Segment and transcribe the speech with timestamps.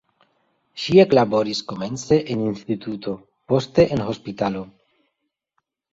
[0.83, 3.15] Ŝi eklaboris komence en instituto,
[3.53, 4.65] poste en hospitalo.